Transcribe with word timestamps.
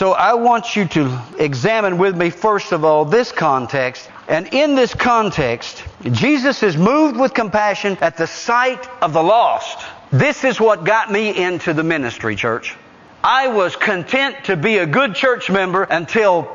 So 0.00 0.12
I 0.12 0.32
want 0.32 0.76
you 0.76 0.86
to 0.88 1.22
examine 1.38 1.98
with 1.98 2.16
me, 2.16 2.30
first 2.30 2.72
of 2.72 2.86
all, 2.86 3.04
this 3.04 3.32
context. 3.32 4.08
And 4.28 4.48
in 4.54 4.74
this 4.74 4.94
context, 4.94 5.84
Jesus 6.10 6.62
is 6.62 6.74
moved 6.74 7.18
with 7.18 7.34
compassion 7.34 7.98
at 8.00 8.16
the 8.16 8.26
sight 8.26 8.88
of 9.02 9.12
the 9.12 9.22
lost. 9.22 9.86
This 10.10 10.42
is 10.44 10.58
what 10.58 10.84
got 10.84 11.12
me 11.12 11.36
into 11.36 11.74
the 11.74 11.82
ministry, 11.82 12.34
church. 12.34 12.74
I 13.22 13.48
was 13.48 13.76
content 13.76 14.44
to 14.44 14.56
be 14.56 14.78
a 14.78 14.86
good 14.86 15.14
church 15.16 15.50
member 15.50 15.82
until, 15.82 16.48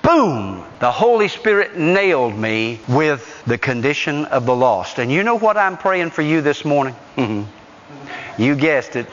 boom, 0.00 0.64
the 0.78 0.90
Holy 0.90 1.28
Spirit 1.28 1.76
nailed 1.76 2.34
me 2.34 2.80
with 2.88 3.44
the 3.44 3.58
condition 3.58 4.24
of 4.24 4.46
the 4.46 4.56
lost. 4.56 4.98
And 4.98 5.12
you 5.12 5.22
know 5.22 5.36
what 5.36 5.58
I'm 5.58 5.76
praying 5.76 6.12
for 6.12 6.22
you 6.22 6.40
this 6.40 6.64
morning? 6.64 6.96
you 8.38 8.54
guessed 8.54 8.96
it. 8.96 9.06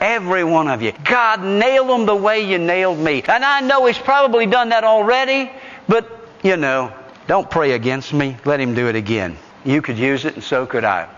Every 0.00 0.44
one 0.44 0.68
of 0.68 0.82
you. 0.82 0.92
God 1.04 1.42
nailed 1.42 1.88
them 1.88 2.06
the 2.06 2.16
way 2.16 2.50
you 2.50 2.58
nailed 2.58 2.98
me. 2.98 3.22
And 3.22 3.44
I 3.44 3.60
know 3.60 3.86
He's 3.86 3.98
probably 3.98 4.46
done 4.46 4.70
that 4.70 4.84
already, 4.84 5.50
but, 5.88 6.10
you 6.42 6.56
know, 6.56 6.92
don't 7.26 7.50
pray 7.50 7.72
against 7.72 8.12
me. 8.12 8.36
Let 8.44 8.60
Him 8.60 8.74
do 8.74 8.88
it 8.88 8.96
again. 8.96 9.36
You 9.64 9.82
could 9.82 9.98
use 9.98 10.24
it, 10.24 10.34
and 10.34 10.44
so 10.44 10.66
could 10.66 10.84
I. 10.84 11.08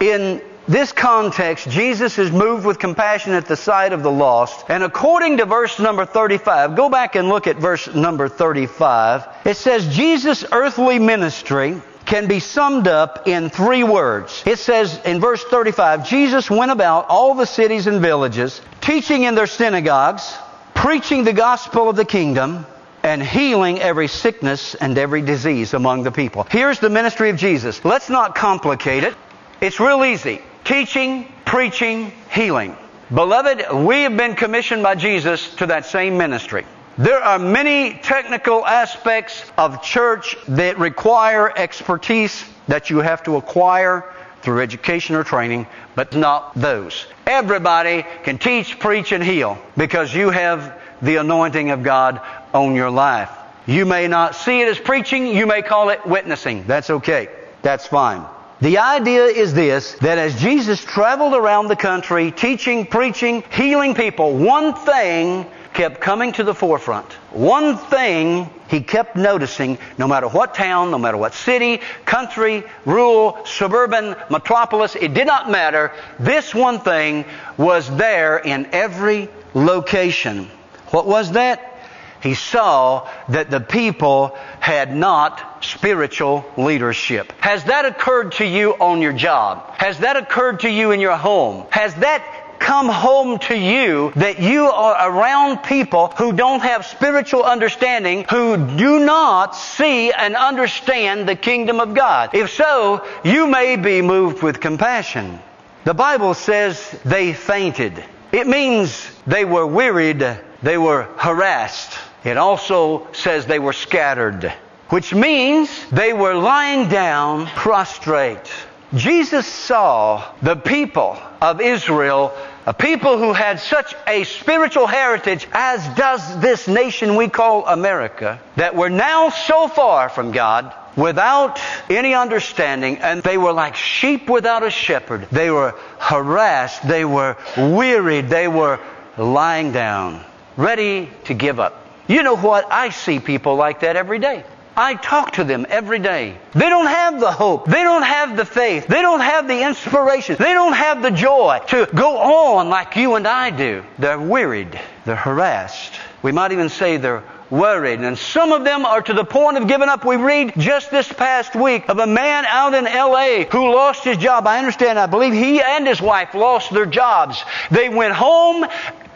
In 0.00 0.42
this 0.68 0.92
context, 0.92 1.70
Jesus 1.70 2.18
is 2.18 2.30
moved 2.30 2.66
with 2.66 2.78
compassion 2.78 3.32
at 3.32 3.46
the 3.46 3.56
sight 3.56 3.94
of 3.94 4.02
the 4.02 4.10
lost. 4.10 4.66
And 4.68 4.82
according 4.82 5.38
to 5.38 5.46
verse 5.46 5.78
number 5.78 6.04
35, 6.04 6.76
go 6.76 6.90
back 6.90 7.14
and 7.14 7.28
look 7.30 7.46
at 7.46 7.56
verse 7.56 7.92
number 7.94 8.28
35. 8.28 9.26
It 9.46 9.56
says, 9.56 9.88
Jesus' 9.88 10.44
earthly 10.52 10.98
ministry 10.98 11.80
can 12.08 12.26
be 12.26 12.40
summed 12.40 12.88
up 12.88 13.28
in 13.28 13.50
three 13.50 13.84
words. 13.84 14.42
It 14.46 14.58
says 14.58 14.98
in 15.04 15.20
verse 15.20 15.44
35, 15.44 16.08
Jesus 16.08 16.50
went 16.50 16.70
about 16.70 17.06
all 17.10 17.34
the 17.34 17.44
cities 17.44 17.86
and 17.86 18.00
villages, 18.00 18.62
teaching 18.80 19.24
in 19.24 19.34
their 19.34 19.46
synagogues, 19.46 20.34
preaching 20.74 21.24
the 21.24 21.34
gospel 21.34 21.90
of 21.90 21.96
the 21.96 22.06
kingdom, 22.06 22.64
and 23.02 23.22
healing 23.22 23.78
every 23.78 24.08
sickness 24.08 24.74
and 24.74 24.96
every 24.96 25.20
disease 25.20 25.74
among 25.74 26.02
the 26.02 26.10
people. 26.10 26.46
Here's 26.50 26.80
the 26.80 26.88
ministry 26.88 27.28
of 27.28 27.36
Jesus. 27.36 27.84
Let's 27.84 28.08
not 28.08 28.34
complicate 28.34 29.04
it. 29.04 29.14
It's 29.60 29.78
real 29.78 30.02
easy. 30.02 30.40
Teaching, 30.64 31.30
preaching, 31.44 32.12
healing. 32.30 32.74
Beloved, 33.14 33.86
we 33.86 34.02
have 34.04 34.16
been 34.16 34.34
commissioned 34.34 34.82
by 34.82 34.94
Jesus 34.94 35.54
to 35.56 35.66
that 35.66 35.84
same 35.84 36.16
ministry. 36.16 36.64
There 36.98 37.22
are 37.22 37.38
many 37.38 37.94
technical 37.94 38.66
aspects 38.66 39.44
of 39.56 39.84
church 39.84 40.36
that 40.48 40.80
require 40.80 41.48
expertise 41.56 42.44
that 42.66 42.90
you 42.90 42.98
have 42.98 43.22
to 43.22 43.36
acquire 43.36 44.12
through 44.42 44.62
education 44.62 45.14
or 45.14 45.22
training, 45.22 45.68
but 45.94 46.16
not 46.16 46.56
those. 46.56 47.06
Everybody 47.24 48.04
can 48.24 48.38
teach, 48.38 48.80
preach, 48.80 49.12
and 49.12 49.22
heal 49.22 49.58
because 49.76 50.12
you 50.12 50.30
have 50.30 50.76
the 51.00 51.16
anointing 51.16 51.70
of 51.70 51.84
God 51.84 52.20
on 52.52 52.74
your 52.74 52.90
life. 52.90 53.30
You 53.66 53.86
may 53.86 54.08
not 54.08 54.34
see 54.34 54.60
it 54.60 54.66
as 54.66 54.80
preaching, 54.80 55.28
you 55.28 55.46
may 55.46 55.62
call 55.62 55.90
it 55.90 56.04
witnessing. 56.04 56.64
That's 56.66 56.90
okay. 56.90 57.28
That's 57.62 57.86
fine. 57.86 58.26
The 58.60 58.78
idea 58.78 59.26
is 59.26 59.54
this, 59.54 59.92
that 60.00 60.18
as 60.18 60.40
Jesus 60.40 60.82
traveled 60.82 61.34
around 61.34 61.68
the 61.68 61.76
country 61.76 62.32
teaching, 62.32 62.86
preaching, 62.86 63.44
healing 63.52 63.94
people, 63.94 64.36
one 64.36 64.74
thing 64.74 65.46
kept 65.78 66.00
coming 66.00 66.32
to 66.32 66.42
the 66.42 66.54
forefront. 66.54 67.12
One 67.30 67.76
thing 67.76 68.50
he 68.68 68.80
kept 68.80 69.14
noticing, 69.14 69.78
no 69.96 70.08
matter 70.08 70.26
what 70.26 70.56
town, 70.56 70.90
no 70.90 70.98
matter 70.98 71.16
what 71.16 71.34
city, 71.34 71.80
country, 72.04 72.64
rural, 72.84 73.38
suburban, 73.44 74.16
metropolis, 74.28 74.96
it 74.96 75.14
did 75.14 75.28
not 75.28 75.48
matter. 75.48 75.92
This 76.18 76.52
one 76.52 76.80
thing 76.80 77.24
was 77.56 77.88
there 77.96 78.38
in 78.38 78.66
every 78.72 79.28
location. 79.54 80.50
What 80.90 81.06
was 81.06 81.30
that? 81.32 81.78
He 82.24 82.34
saw 82.34 83.08
that 83.28 83.48
the 83.48 83.60
people 83.60 84.36
had 84.58 84.92
not 84.92 85.64
spiritual 85.64 86.44
leadership. 86.56 87.32
Has 87.38 87.62
that 87.64 87.84
occurred 87.84 88.32
to 88.32 88.44
you 88.44 88.72
on 88.72 89.00
your 89.00 89.12
job? 89.12 89.74
Has 89.76 90.00
that 90.00 90.16
occurred 90.16 90.58
to 90.60 90.68
you 90.68 90.90
in 90.90 90.98
your 90.98 91.16
home? 91.16 91.66
Has 91.70 91.94
that 91.94 92.47
come 92.68 92.90
home 92.90 93.38
to 93.38 93.56
you 93.56 94.12
that 94.14 94.40
you 94.40 94.66
are 94.66 95.10
around 95.10 95.62
people 95.62 96.08
who 96.18 96.34
don't 96.34 96.60
have 96.60 96.84
spiritual 96.84 97.42
understanding, 97.42 98.26
who 98.28 98.58
do 98.76 99.06
not 99.06 99.56
see 99.56 100.12
and 100.12 100.36
understand 100.36 101.26
the 101.26 101.34
kingdom 101.34 101.80
of 101.80 101.94
God. 101.94 102.34
If 102.34 102.50
so, 102.50 103.06
you 103.24 103.46
may 103.46 103.76
be 103.76 104.02
moved 104.02 104.42
with 104.42 104.60
compassion. 104.60 105.38
The 105.84 105.94
Bible 105.94 106.34
says 106.34 106.78
they 107.06 107.32
fainted. 107.32 108.04
It 108.32 108.46
means 108.46 109.10
they 109.26 109.46
were 109.46 109.66
wearied, 109.66 110.22
they 110.62 110.76
were 110.76 111.04
harassed. 111.16 111.98
It 112.22 112.36
also 112.36 113.10
says 113.14 113.46
they 113.46 113.58
were 113.58 113.72
scattered, 113.72 114.52
which 114.90 115.14
means 115.14 115.70
they 115.88 116.12
were 116.12 116.34
lying 116.34 116.90
down 116.90 117.46
prostrate. 117.46 118.52
Jesus 118.94 119.46
saw 119.46 120.24
the 120.40 120.56
people 120.56 121.18
of 121.42 121.60
Israel, 121.60 122.34
a 122.68 122.74
people 122.74 123.16
who 123.16 123.32
had 123.32 123.60
such 123.60 123.94
a 124.06 124.24
spiritual 124.24 124.86
heritage, 124.86 125.48
as 125.52 125.82
does 125.96 126.38
this 126.42 126.68
nation 126.68 127.16
we 127.16 127.26
call 127.26 127.66
America, 127.66 128.38
that 128.56 128.76
were 128.76 128.90
now 128.90 129.30
so 129.30 129.68
far 129.68 130.10
from 130.10 130.32
God 130.32 130.74
without 130.94 131.58
any 131.88 132.12
understanding, 132.12 132.98
and 132.98 133.22
they 133.22 133.38
were 133.38 133.54
like 133.54 133.74
sheep 133.74 134.28
without 134.28 134.62
a 134.64 134.68
shepherd. 134.68 135.28
They 135.32 135.50
were 135.50 135.70
harassed, 135.98 136.86
they 136.86 137.06
were 137.06 137.38
wearied, 137.56 138.28
they 138.28 138.48
were 138.48 138.78
lying 139.16 139.72
down, 139.72 140.22
ready 140.58 141.08
to 141.24 141.32
give 141.32 141.58
up. 141.58 141.86
You 142.06 142.22
know 142.22 142.36
what? 142.36 142.70
I 142.70 142.90
see 142.90 143.18
people 143.18 143.56
like 143.56 143.80
that 143.80 143.96
every 143.96 144.18
day. 144.18 144.44
I 144.78 144.94
talk 144.94 145.32
to 145.32 145.42
them 145.42 145.66
every 145.68 145.98
day. 145.98 146.38
They 146.52 146.68
don't 146.68 146.86
have 146.86 147.18
the 147.18 147.32
hope. 147.32 147.66
They 147.66 147.82
don't 147.82 148.04
have 148.04 148.36
the 148.36 148.44
faith. 148.44 148.86
They 148.86 149.02
don't 149.02 149.18
have 149.18 149.48
the 149.48 149.66
inspiration. 149.66 150.36
They 150.38 150.52
don't 150.52 150.72
have 150.72 151.02
the 151.02 151.10
joy 151.10 151.58
to 151.70 151.88
go 151.92 152.16
on 152.18 152.68
like 152.68 152.94
you 152.94 153.16
and 153.16 153.26
I 153.26 153.50
do. 153.50 153.82
They're 153.98 154.20
wearied. 154.20 154.78
They're 155.04 155.16
harassed. 155.16 155.94
We 156.22 156.30
might 156.30 156.52
even 156.52 156.68
say 156.68 156.96
they're 156.96 157.24
worried. 157.50 157.98
And 157.98 158.16
some 158.16 158.52
of 158.52 158.62
them 158.62 158.86
are 158.86 159.02
to 159.02 159.12
the 159.12 159.24
point 159.24 159.56
of 159.56 159.66
giving 159.66 159.88
up. 159.88 160.04
We 160.04 160.14
read 160.14 160.52
just 160.56 160.92
this 160.92 161.12
past 161.12 161.56
week 161.56 161.88
of 161.88 161.98
a 161.98 162.06
man 162.06 162.44
out 162.44 162.72
in 162.72 162.84
LA 162.84 163.50
who 163.50 163.74
lost 163.74 164.04
his 164.04 164.16
job. 164.16 164.46
I 164.46 164.60
understand, 164.60 164.96
I 164.96 165.06
believe 165.06 165.32
he 165.32 165.60
and 165.60 165.88
his 165.88 166.00
wife 166.00 166.34
lost 166.34 166.72
their 166.72 166.86
jobs. 166.86 167.42
They 167.72 167.88
went 167.88 168.14
home, 168.14 168.64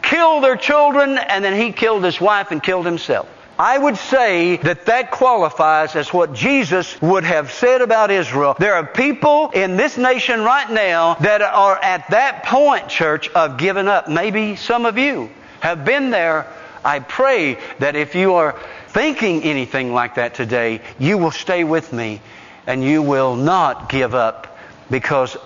killed 0.01 0.43
their 0.43 0.57
children, 0.57 1.17
and 1.17 1.41
then 1.41 1.57
he 1.57 1.71
killed 1.71 2.03
his 2.03 2.19
wife 2.19 2.51
and 2.51 2.61
killed 2.61 2.85
himself. 2.85 3.29
I 3.57 3.77
would 3.77 3.97
say 3.97 4.57
that 4.57 4.87
that 4.87 5.11
qualifies 5.11 5.95
as 5.95 6.11
what 6.11 6.33
Jesus 6.33 6.99
would 7.01 7.23
have 7.23 7.51
said 7.51 7.81
about 7.81 8.09
Israel. 8.09 8.55
There 8.57 8.73
are 8.73 8.85
people 8.85 9.51
in 9.51 9.77
this 9.77 9.95
nation 9.95 10.43
right 10.43 10.69
now 10.69 11.15
that 11.15 11.41
are 11.41 11.77
at 11.77 12.09
that 12.09 12.45
point, 12.45 12.89
church, 12.89 13.29
of 13.29 13.57
giving 13.57 13.87
up. 13.87 14.07
Maybe 14.07 14.55
some 14.55 14.87
of 14.87 14.97
you 14.97 15.29
have 15.59 15.85
been 15.85 16.09
there. 16.09 16.47
I 16.83 16.99
pray 16.99 17.59
that 17.79 17.95
if 17.95 18.15
you 18.15 18.35
are 18.35 18.59
thinking 18.87 19.43
anything 19.43 19.93
like 19.93 20.15
that 20.15 20.33
today, 20.33 20.81
you 20.97 21.19
will 21.19 21.31
stay 21.31 21.63
with 21.63 21.93
me 21.93 22.21
and 22.65 22.83
you 22.83 23.01
will 23.03 23.35
not 23.35 23.87
give 23.87 24.15
up 24.15 24.57
because 24.89 25.37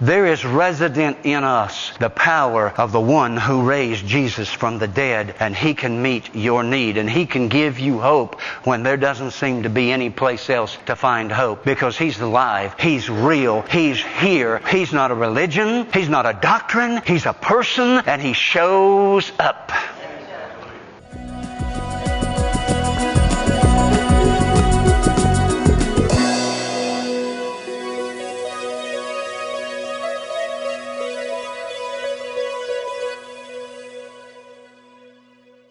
there 0.00 0.26
is 0.26 0.44
resident 0.44 1.18
in 1.24 1.42
us 1.44 1.96
the 1.98 2.10
power 2.10 2.70
of 2.70 2.92
the 2.92 3.00
one 3.00 3.36
who 3.36 3.62
raised 3.62 4.06
Jesus 4.06 4.52
from 4.52 4.78
the 4.78 4.88
dead, 4.88 5.34
and 5.40 5.56
He 5.56 5.74
can 5.74 6.02
meet 6.02 6.34
your 6.34 6.62
need, 6.62 6.96
and 6.96 7.10
He 7.10 7.26
can 7.26 7.48
give 7.48 7.78
you 7.78 7.98
hope 7.98 8.40
when 8.64 8.82
there 8.82 8.96
doesn't 8.96 9.32
seem 9.32 9.64
to 9.64 9.70
be 9.70 9.90
any 9.90 10.10
place 10.10 10.48
else 10.50 10.76
to 10.86 10.96
find 10.96 11.32
hope 11.32 11.64
because 11.64 11.98
He's 11.98 12.20
alive, 12.20 12.74
He's 12.78 13.10
real, 13.10 13.62
He's 13.62 14.02
here. 14.02 14.60
He's 14.70 14.92
not 14.92 15.10
a 15.10 15.14
religion, 15.14 15.88
He's 15.92 16.08
not 16.08 16.26
a 16.26 16.38
doctrine, 16.40 17.02
He's 17.04 17.26
a 17.26 17.32
person, 17.32 18.02
and 18.06 18.22
He 18.22 18.32
shows 18.32 19.32
up. 19.38 19.72